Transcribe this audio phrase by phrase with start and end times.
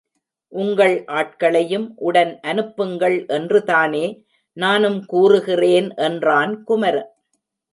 [0.53, 4.03] உங்கள் ஆட்களையும் உடன் அனுப்புங்கள் என்றுதானே
[4.57, 7.11] நானும் கூறுகிறேன் என்றான் குமரன்.